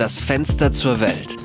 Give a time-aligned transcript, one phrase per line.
[0.00, 1.36] Das Fenster zur Welt.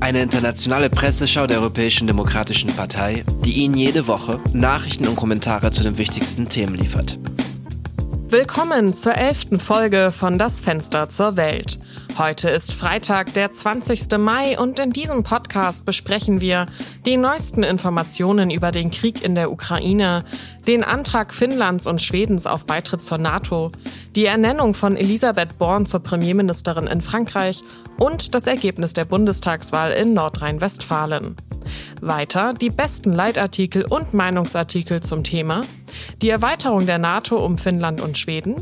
[0.00, 5.82] Eine internationale Presseschau der Europäischen Demokratischen Partei, die Ihnen jede Woche Nachrichten und Kommentare zu
[5.82, 7.18] den wichtigsten Themen liefert.
[8.30, 11.78] Willkommen zur elften Folge von Das Fenster zur Welt.
[12.18, 14.18] Heute ist Freitag, der 20.
[14.18, 16.66] Mai und in diesem Podcast besprechen wir
[17.06, 20.24] die neuesten Informationen über den Krieg in der Ukraine,
[20.66, 23.70] den Antrag Finnlands und Schwedens auf Beitritt zur NATO,
[24.16, 27.62] die Ernennung von Elisabeth Born zur Premierministerin in Frankreich
[27.98, 31.36] und das Ergebnis der Bundestagswahl in Nordrhein-Westfalen.
[32.00, 35.62] Weiter die besten Leitartikel und Meinungsartikel zum Thema,
[36.20, 38.56] die Erweiterung der NATO um Finnland und Schweden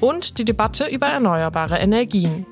[0.00, 2.44] und die Debatte über erneuerbare Energien.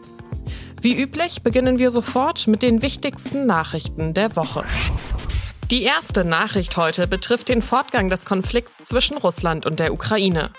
[0.83, 4.65] Wie üblich beginnen wir sofort mit den wichtigsten Nachrichten der Woche.
[5.71, 10.51] Die erste Nachricht heute betrifft den Fortgang des Konflikts zwischen Russland und der Ukraine.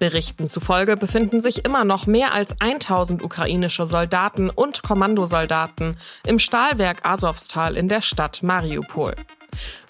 [0.00, 5.96] Berichten zufolge befinden sich immer noch mehr als 1000 ukrainische Soldaten und Kommandosoldaten
[6.26, 9.14] im Stahlwerk Asowstal in der Stadt Mariupol.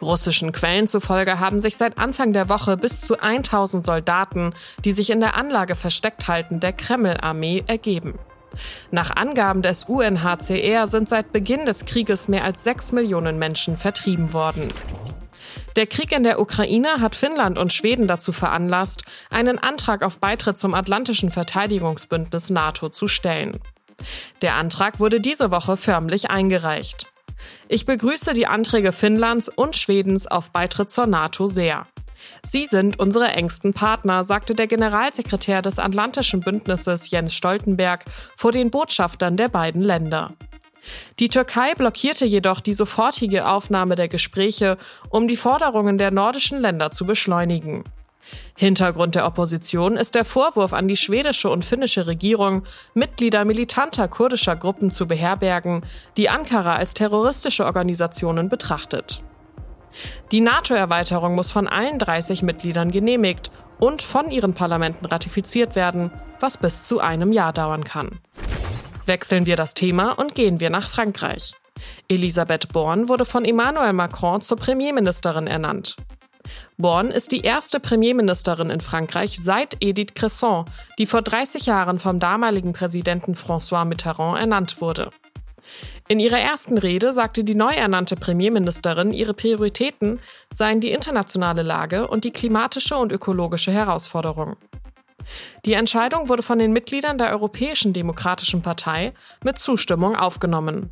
[0.02, 4.52] Russischen Quellen zufolge haben sich seit Anfang der Woche bis zu 1000 Soldaten,
[4.84, 8.18] die sich in der Anlage versteckt halten, der Kreml-Armee ergeben.
[8.90, 14.32] Nach Angaben des UNHCR sind seit Beginn des Krieges mehr als sechs Millionen Menschen vertrieben
[14.32, 14.68] worden.
[15.76, 20.58] Der Krieg in der Ukraine hat Finnland und Schweden dazu veranlasst, einen Antrag auf Beitritt
[20.58, 23.52] zum Atlantischen Verteidigungsbündnis NATO zu stellen.
[24.42, 27.06] Der Antrag wurde diese Woche förmlich eingereicht.
[27.68, 31.86] Ich begrüße die Anträge Finnlands und Schwedens auf Beitritt zur NATO sehr.
[32.44, 38.04] Sie sind unsere engsten Partner, sagte der Generalsekretär des Atlantischen Bündnisses Jens Stoltenberg
[38.36, 40.34] vor den Botschaftern der beiden Länder.
[41.18, 44.78] Die Türkei blockierte jedoch die sofortige Aufnahme der Gespräche,
[45.10, 47.84] um die Forderungen der nordischen Länder zu beschleunigen.
[48.56, 52.62] Hintergrund der Opposition ist der Vorwurf an die schwedische und finnische Regierung,
[52.94, 55.82] Mitglieder militanter kurdischer Gruppen zu beherbergen,
[56.16, 59.22] die Ankara als terroristische Organisationen betrachtet.
[60.32, 66.56] Die NATO-Erweiterung muss von allen 30 Mitgliedern genehmigt und von ihren Parlamenten ratifiziert werden, was
[66.56, 68.20] bis zu einem Jahr dauern kann.
[69.06, 71.54] Wechseln wir das Thema und gehen wir nach Frankreich.
[72.08, 75.96] Elisabeth Born wurde von Emmanuel Macron zur Premierministerin ernannt.
[76.76, 80.64] Born ist die erste Premierministerin in Frankreich seit Edith Cresson,
[80.98, 85.10] die vor 30 Jahren vom damaligen Präsidenten François Mitterrand ernannt wurde.
[86.08, 90.20] In ihrer ersten Rede sagte die neu ernannte Premierministerin, ihre Prioritäten
[90.52, 94.56] seien die internationale Lage und die klimatische und ökologische Herausforderung.
[95.64, 99.12] Die Entscheidung wurde von den Mitgliedern der Europäischen Demokratischen Partei
[99.44, 100.90] mit Zustimmung aufgenommen.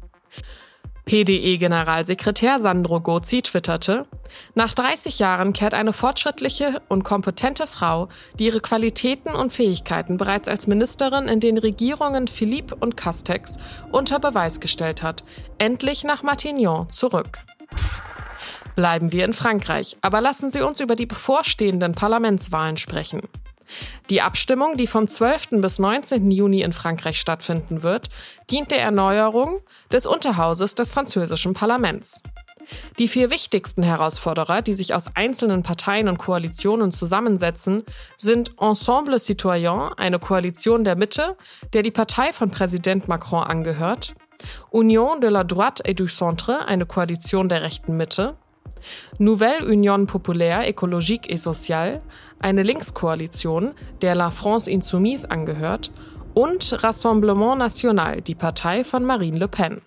[1.09, 4.07] PDE-Generalsekretär Sandro Gozzi twitterte,
[4.55, 10.49] nach 30 Jahren kehrt eine fortschrittliche und kompetente Frau, die ihre Qualitäten und Fähigkeiten bereits
[10.49, 13.59] als Ministerin in den Regierungen Philippe und Castex
[13.91, 15.25] unter Beweis gestellt hat,
[15.57, 17.39] endlich nach Matignon zurück.
[18.77, 23.23] Bleiben wir in Frankreich, aber lassen Sie uns über die bevorstehenden Parlamentswahlen sprechen.
[24.11, 25.61] Die Abstimmung, die vom 12.
[25.61, 26.31] bis 19.
[26.31, 28.09] Juni in Frankreich stattfinden wird,
[28.51, 29.61] dient der Erneuerung
[29.93, 32.23] des Unterhauses des französischen Parlaments.
[32.99, 37.84] Die vier wichtigsten Herausforderer, die sich aus einzelnen Parteien und Koalitionen zusammensetzen,
[38.17, 41.37] sind Ensemble Citoyen, eine Koalition der Mitte,
[41.73, 44.15] der die Partei von Präsident Macron angehört,
[44.71, 48.37] Union de la Droite et du Centre, eine Koalition der rechten Mitte,
[49.19, 52.00] Nouvelle Union Populaire Écologique et Sociale,
[52.41, 55.91] eine Linkskoalition, der La France Insoumise angehört,
[56.34, 59.81] und Rassemblement National, die Partei von Marine Le Pen.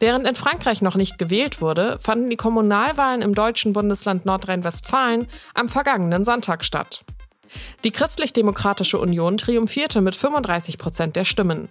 [0.00, 5.68] Während in Frankreich noch nicht gewählt wurde, fanden die Kommunalwahlen im deutschen Bundesland Nordrhein-Westfalen am
[5.68, 7.04] vergangenen Sonntag statt.
[7.84, 11.68] Die Christlich-Demokratische Union triumphierte mit 35 Prozent der Stimmen.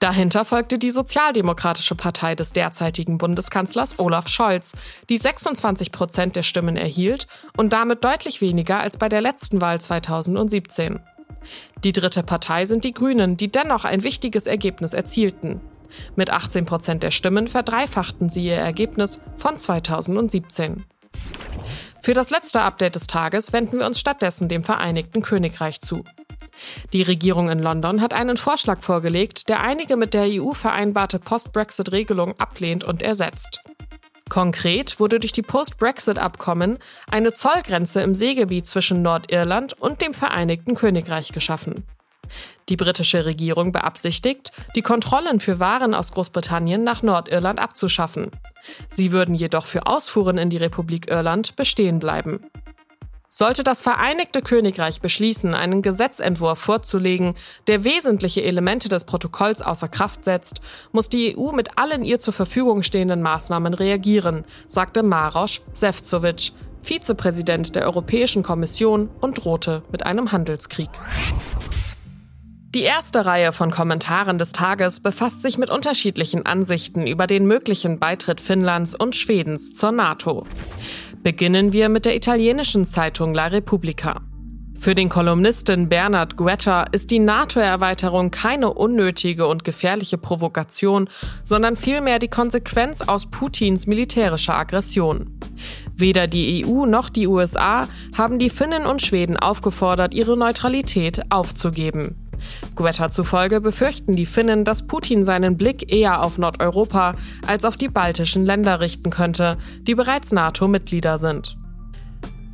[0.00, 4.72] Dahinter folgte die Sozialdemokratische Partei des derzeitigen Bundeskanzlers Olaf Scholz,
[5.08, 7.26] die 26 Prozent der Stimmen erhielt
[7.56, 11.00] und damit deutlich weniger als bei der letzten Wahl 2017.
[11.84, 15.60] Die dritte Partei sind die Grünen, die dennoch ein wichtiges Ergebnis erzielten.
[16.14, 20.84] Mit 18 Prozent der Stimmen verdreifachten sie ihr Ergebnis von 2017.
[22.02, 26.04] Für das letzte Update des Tages wenden wir uns stattdessen dem Vereinigten Königreich zu.
[26.92, 32.34] Die Regierung in London hat einen Vorschlag vorgelegt, der einige mit der EU vereinbarte Post-Brexit-Regelung
[32.38, 33.60] ablehnt und ersetzt.
[34.28, 36.78] Konkret wurde durch die Post-Brexit-Abkommen
[37.10, 41.84] eine Zollgrenze im Seegebiet zwischen Nordirland und dem Vereinigten Königreich geschaffen.
[42.68, 48.32] Die britische Regierung beabsichtigt, die Kontrollen für Waren aus Großbritannien nach Nordirland abzuschaffen.
[48.88, 52.40] Sie würden jedoch für Ausfuhren in die Republik Irland bestehen bleiben.
[53.38, 57.34] Sollte das Vereinigte Königreich beschließen, einen Gesetzentwurf vorzulegen,
[57.66, 62.32] der wesentliche Elemente des Protokolls außer Kraft setzt, muss die EU mit allen ihr zur
[62.32, 70.32] Verfügung stehenden Maßnahmen reagieren, sagte Maroš Sefcovic, Vizepräsident der Europäischen Kommission und drohte mit einem
[70.32, 70.88] Handelskrieg.
[72.74, 77.98] Die erste Reihe von Kommentaren des Tages befasst sich mit unterschiedlichen Ansichten über den möglichen
[77.98, 80.46] Beitritt Finnlands und Schwedens zur NATO.
[81.26, 84.20] Beginnen wir mit der italienischen Zeitung La Repubblica.
[84.78, 91.08] Für den Kolumnisten Bernard Guetta ist die NATO-Erweiterung keine unnötige und gefährliche Provokation,
[91.42, 95.36] sondern vielmehr die Konsequenz aus Putins militärischer Aggression.
[95.96, 102.25] Weder die EU noch die USA haben die Finnen und Schweden aufgefordert, ihre Neutralität aufzugeben.
[102.74, 107.14] Guetta zufolge befürchten die Finnen, dass Putin seinen Blick eher auf Nordeuropa
[107.46, 111.56] als auf die baltischen Länder richten könnte, die bereits NATO-Mitglieder sind.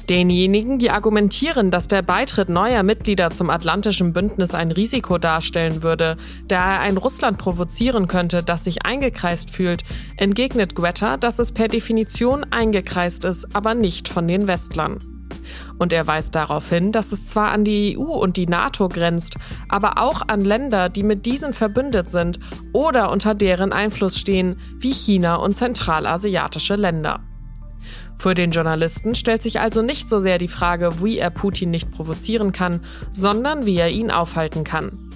[0.08, 6.16] Denjenigen, die argumentieren, dass der Beitritt neuer Mitglieder zum Atlantischen Bündnis ein Risiko darstellen würde,
[6.48, 9.84] da er ein Russland provozieren könnte, das sich eingekreist fühlt,
[10.16, 15.11] entgegnet Guetta, dass es per Definition eingekreist ist, aber nicht von den Westlern.
[15.78, 19.36] Und er weist darauf hin, dass es zwar an die EU und die NATO grenzt,
[19.68, 22.38] aber auch an Länder, die mit diesen verbündet sind
[22.72, 27.20] oder unter deren Einfluss stehen, wie China und zentralasiatische Länder.
[28.18, 31.90] Für den Journalisten stellt sich also nicht so sehr die Frage, wie er Putin nicht
[31.90, 32.80] provozieren kann,
[33.10, 35.10] sondern wie er ihn aufhalten kann.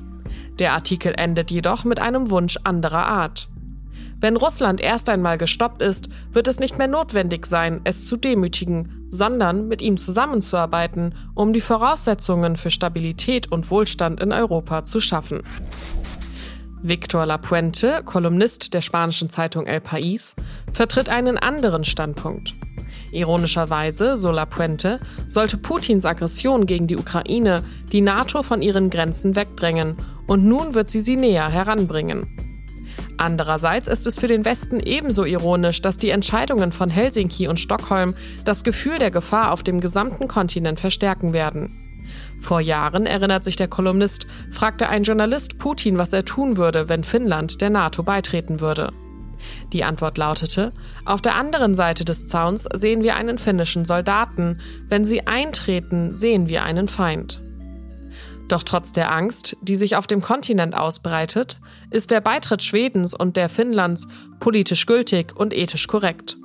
[0.58, 3.48] Der Artikel endet jedoch mit einem Wunsch anderer Art.
[4.18, 9.06] Wenn Russland erst einmal gestoppt ist, wird es nicht mehr notwendig sein, es zu demütigen,
[9.10, 15.42] sondern mit ihm zusammenzuarbeiten, um die Voraussetzungen für Stabilität und Wohlstand in Europa zu schaffen.
[16.82, 20.34] Victor Lapuente, Kolumnist der spanischen Zeitung El País,
[20.72, 22.54] vertritt einen anderen Standpunkt.
[23.12, 29.96] Ironischerweise, so Lapuente, sollte Putins Aggression gegen die Ukraine die NATO von ihren Grenzen wegdrängen
[30.26, 32.45] und nun wird sie sie näher heranbringen.
[33.18, 38.14] Andererseits ist es für den Westen ebenso ironisch, dass die Entscheidungen von Helsinki und Stockholm
[38.44, 41.72] das Gefühl der Gefahr auf dem gesamten Kontinent verstärken werden.
[42.40, 47.04] Vor Jahren, erinnert sich der Kolumnist, fragte ein Journalist Putin, was er tun würde, wenn
[47.04, 48.92] Finnland der NATO beitreten würde.
[49.72, 50.72] Die Antwort lautete,
[51.04, 56.48] auf der anderen Seite des Zauns sehen wir einen finnischen Soldaten, wenn sie eintreten, sehen
[56.48, 57.42] wir einen Feind.
[58.48, 61.58] Doch trotz der Angst, die sich auf dem Kontinent ausbreitet,
[61.90, 64.06] ist der Beitritt Schwedens und der Finnlands
[64.38, 66.36] politisch gültig und ethisch korrekt.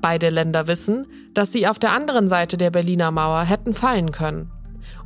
[0.00, 4.50] Beide Länder wissen, dass sie auf der anderen Seite der Berliner Mauer hätten fallen können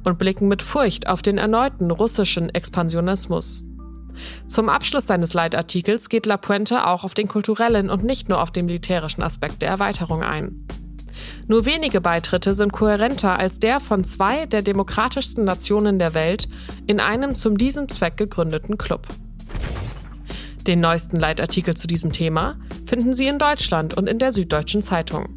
[0.04, 3.64] und blicken mit Furcht auf den erneuten russischen Expansionismus.
[4.46, 8.50] Zum Abschluss seines Leitartikels geht La Puente auch auf den kulturellen und nicht nur auf
[8.50, 10.66] den militärischen Aspekt der Erweiterung ein.
[11.48, 16.48] Nur wenige Beitritte sind kohärenter als der von zwei der demokratischsten Nationen der Welt
[16.86, 19.06] in einem zum diesem Zweck gegründeten Club.
[20.66, 25.36] Den neuesten Leitartikel zu diesem Thema finden Sie in Deutschland und in der Süddeutschen Zeitung.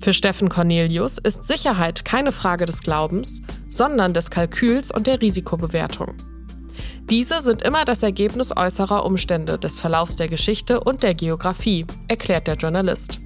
[0.00, 6.14] Für Steffen Cornelius ist Sicherheit keine Frage des Glaubens, sondern des Kalküls und der Risikobewertung.
[7.10, 12.46] Diese sind immer das Ergebnis äußerer Umstände, des Verlaufs der Geschichte und der Geografie, erklärt
[12.46, 13.20] der Journalist.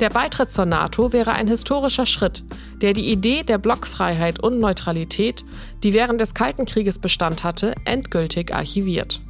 [0.00, 2.44] Der Beitritt zur NATO wäre ein historischer Schritt,
[2.80, 5.44] der die Idee der Blockfreiheit und Neutralität,
[5.82, 9.20] die während des Kalten Krieges Bestand hatte, endgültig archiviert.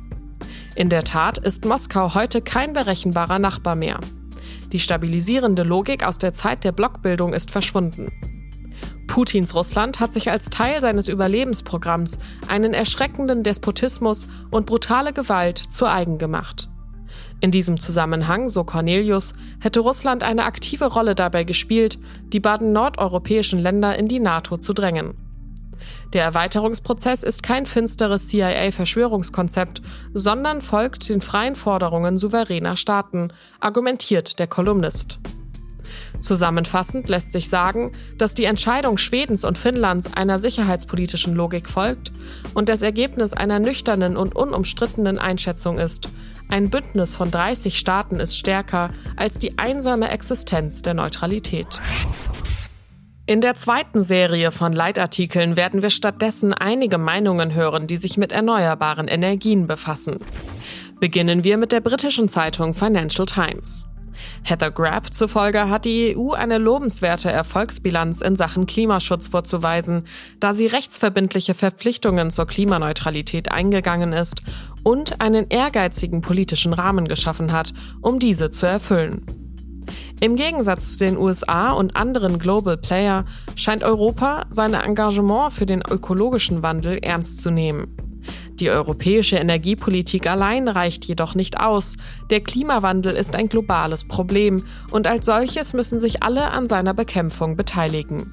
[0.74, 4.00] In der Tat ist Moskau heute kein berechenbarer Nachbar mehr.
[4.72, 8.10] Die stabilisierende Logik aus der Zeit der Blockbildung ist verschwunden.
[9.06, 15.86] Putins Russland hat sich als Teil seines Überlebensprogramms einen erschreckenden Despotismus und brutale Gewalt zu
[15.86, 16.70] eigen gemacht.
[17.40, 21.98] In diesem Zusammenhang, so Cornelius, hätte Russland eine aktive Rolle dabei gespielt,
[22.32, 25.14] die beiden nordeuropäischen Länder in die NATO zu drängen.
[26.12, 29.82] Der Erweiterungsprozess ist kein finsteres CIA-Verschwörungskonzept,
[30.14, 35.18] sondern folgt den freien Forderungen souveräner Staaten, argumentiert der Kolumnist.
[36.20, 42.12] Zusammenfassend lässt sich sagen, dass die Entscheidung Schwedens und Finnlands einer sicherheitspolitischen Logik folgt
[42.54, 46.08] und das Ergebnis einer nüchternen und unumstrittenen Einschätzung ist,
[46.48, 51.80] ein Bündnis von 30 Staaten ist stärker als die einsame Existenz der Neutralität.
[53.24, 58.32] In der zweiten Serie von Leitartikeln werden wir stattdessen einige Meinungen hören, die sich mit
[58.32, 60.18] erneuerbaren Energien befassen.
[61.00, 63.86] Beginnen wir mit der britischen Zeitung Financial Times.
[64.42, 70.04] Heather Grapp zufolge hat die EU eine lobenswerte Erfolgsbilanz in Sachen Klimaschutz vorzuweisen,
[70.40, 74.42] da sie rechtsverbindliche Verpflichtungen zur Klimaneutralität eingegangen ist
[74.82, 79.24] und einen ehrgeizigen politischen Rahmen geschaffen hat, um diese zu erfüllen.
[80.20, 83.24] Im Gegensatz zu den USA und anderen Global Player
[83.56, 88.11] scheint Europa sein Engagement für den ökologischen Wandel ernst zu nehmen.
[88.62, 91.96] Die europäische Energiepolitik allein reicht jedoch nicht aus.
[92.30, 97.56] Der Klimawandel ist ein globales Problem und als solches müssen sich alle an seiner Bekämpfung
[97.56, 98.32] beteiligen.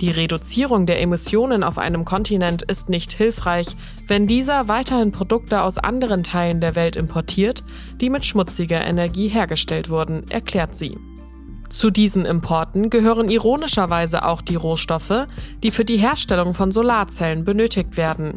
[0.00, 3.66] Die Reduzierung der Emissionen auf einem Kontinent ist nicht hilfreich,
[4.08, 7.62] wenn dieser weiterhin Produkte aus anderen Teilen der Welt importiert,
[8.00, 10.96] die mit schmutziger Energie hergestellt wurden, erklärt sie.
[11.68, 15.26] Zu diesen Importen gehören ironischerweise auch die Rohstoffe,
[15.62, 18.34] die für die Herstellung von Solarzellen benötigt werden.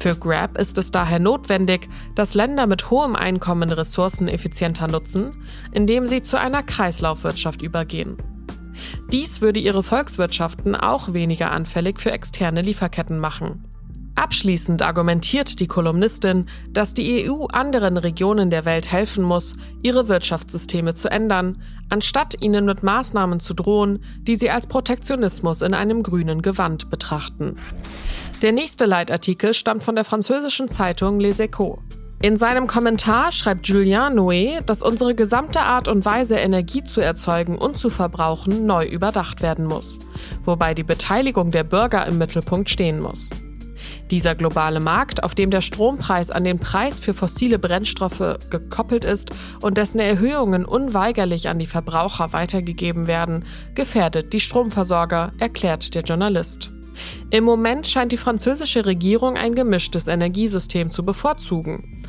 [0.00, 5.34] Für Grab ist es daher notwendig, dass Länder mit hohem Einkommen Ressourcen effizienter nutzen,
[5.72, 8.16] indem sie zu einer Kreislaufwirtschaft übergehen.
[9.12, 13.66] Dies würde ihre Volkswirtschaften auch weniger anfällig für externe Lieferketten machen.
[14.14, 20.94] Abschließend argumentiert die Kolumnistin, dass die EU anderen Regionen der Welt helfen muss, ihre Wirtschaftssysteme
[20.94, 26.40] zu ändern, anstatt ihnen mit Maßnahmen zu drohen, die sie als Protektionismus in einem grünen
[26.40, 27.56] Gewand betrachten.
[28.42, 31.78] Der nächste Leitartikel stammt von der französischen Zeitung Les Echos.
[32.22, 37.58] In seinem Kommentar schreibt Julien Noé, dass unsere gesamte Art und Weise, Energie zu erzeugen
[37.58, 39.98] und zu verbrauchen, neu überdacht werden muss,
[40.42, 43.28] wobei die Beteiligung der Bürger im Mittelpunkt stehen muss.
[44.10, 49.32] Dieser globale Markt, auf dem der Strompreis an den Preis für fossile Brennstoffe gekoppelt ist
[49.60, 53.44] und dessen Erhöhungen unweigerlich an die Verbraucher weitergegeben werden,
[53.74, 56.72] gefährdet die Stromversorger, erklärt der Journalist.
[57.30, 62.02] Im Moment scheint die französische Regierung ein gemischtes Energiesystem zu bevorzugen.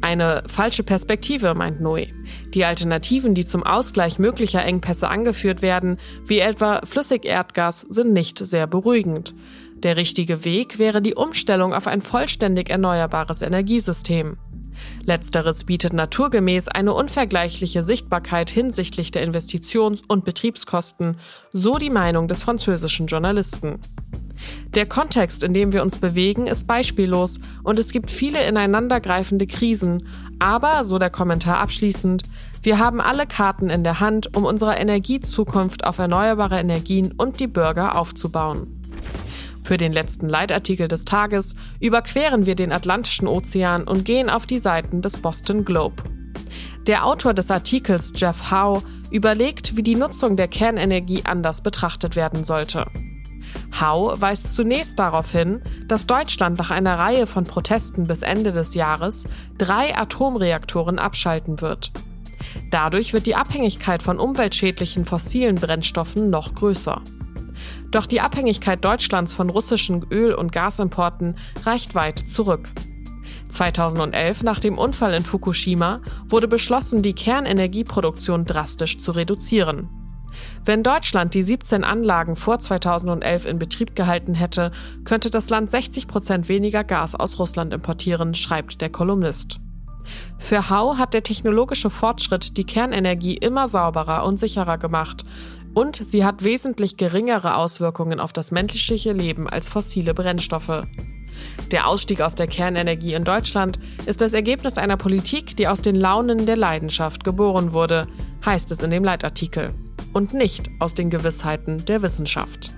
[0.00, 2.08] Eine falsche Perspektive, meint Noé.
[2.54, 8.68] Die Alternativen, die zum Ausgleich möglicher Engpässe angeführt werden, wie etwa Flüssigerdgas, sind nicht sehr
[8.68, 9.34] beruhigend.
[9.82, 14.36] Der richtige Weg wäre die Umstellung auf ein vollständig erneuerbares Energiesystem.
[15.04, 21.16] Letzteres bietet naturgemäß eine unvergleichliche Sichtbarkeit hinsichtlich der Investitions- und Betriebskosten,
[21.52, 23.80] so die Meinung des französischen Journalisten.
[24.74, 30.06] Der Kontext, in dem wir uns bewegen, ist beispiellos und es gibt viele ineinandergreifende Krisen,
[30.38, 32.22] aber, so der Kommentar abschließend,
[32.62, 37.46] wir haben alle Karten in der Hand, um unsere Energiezukunft auf erneuerbare Energien und die
[37.46, 38.78] Bürger aufzubauen.
[39.62, 44.58] Für den letzten Leitartikel des Tages überqueren wir den Atlantischen Ozean und gehen auf die
[44.58, 46.02] Seiten des Boston Globe.
[46.86, 52.44] Der Autor des Artikels, Jeff Howe, überlegt, wie die Nutzung der Kernenergie anders betrachtet werden
[52.44, 52.86] sollte.
[53.72, 58.74] Howe weist zunächst darauf hin, dass Deutschland nach einer Reihe von Protesten bis Ende des
[58.74, 61.92] Jahres drei Atomreaktoren abschalten wird.
[62.70, 67.02] Dadurch wird die Abhängigkeit von umweltschädlichen fossilen Brennstoffen noch größer.
[67.90, 72.70] Doch die Abhängigkeit Deutschlands von russischen Öl- und Gasimporten reicht weit zurück.
[73.48, 79.88] 2011, nach dem Unfall in Fukushima, wurde beschlossen, die Kernenergieproduktion drastisch zu reduzieren.
[80.64, 84.70] Wenn Deutschland die 17 Anlagen vor 2011 in Betrieb gehalten hätte,
[85.04, 89.60] könnte das Land 60 Prozent weniger Gas aus Russland importieren, schreibt der Kolumnist.
[90.38, 95.24] Für Hau hat der technologische Fortschritt die Kernenergie immer sauberer und sicherer gemacht
[95.74, 100.84] und sie hat wesentlich geringere Auswirkungen auf das menschliche Leben als fossile Brennstoffe.
[101.70, 105.94] Der Ausstieg aus der Kernenergie in Deutschland ist das Ergebnis einer Politik, die aus den
[105.94, 108.06] Launen der Leidenschaft geboren wurde,
[108.44, 109.74] heißt es in dem Leitartikel
[110.18, 112.70] und nicht aus den Gewissheiten der Wissenschaft.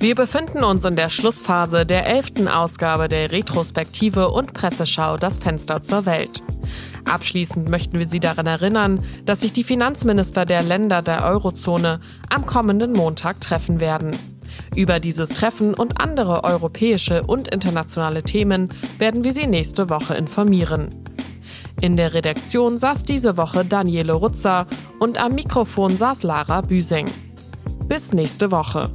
[0.00, 5.82] Wir befinden uns in der Schlussphase der elften Ausgabe der Retrospektive und Presseschau Das Fenster
[5.82, 6.42] zur Welt.
[7.04, 12.00] Abschließend möchten wir Sie daran erinnern, dass sich die Finanzminister der Länder der Eurozone
[12.34, 14.10] am kommenden Montag treffen werden.
[14.74, 20.88] Über dieses Treffen und andere europäische und internationale Themen werden wir Sie nächste Woche informieren.
[21.80, 24.66] In der Redaktion saß diese Woche Daniele Rutzer
[24.98, 27.06] und am Mikrofon saß Lara Büsing.
[27.88, 28.90] Bis nächste Woche.